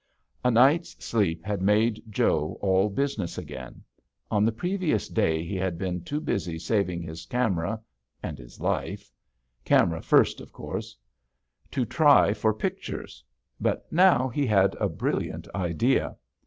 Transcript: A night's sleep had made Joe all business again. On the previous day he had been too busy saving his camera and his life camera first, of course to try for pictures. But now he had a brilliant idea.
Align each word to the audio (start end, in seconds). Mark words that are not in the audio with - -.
A 0.43 0.49
night's 0.49 0.95
sleep 1.05 1.43
had 1.45 1.61
made 1.61 2.01
Joe 2.09 2.57
all 2.59 2.89
business 2.89 3.37
again. 3.37 3.83
On 4.31 4.43
the 4.43 4.51
previous 4.51 5.07
day 5.07 5.43
he 5.45 5.55
had 5.55 5.77
been 5.77 6.01
too 6.03 6.19
busy 6.19 6.57
saving 6.57 7.03
his 7.03 7.27
camera 7.27 7.79
and 8.23 8.39
his 8.39 8.59
life 8.59 9.11
camera 9.63 10.01
first, 10.01 10.41
of 10.41 10.51
course 10.51 10.97
to 11.69 11.85
try 11.85 12.33
for 12.33 12.51
pictures. 12.51 13.23
But 13.59 13.85
now 13.93 14.27
he 14.27 14.47
had 14.47 14.73
a 14.79 14.89
brilliant 14.89 15.47
idea. 15.53 16.15